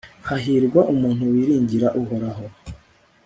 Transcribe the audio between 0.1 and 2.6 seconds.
hahirwa umuntu wiringira uhoraho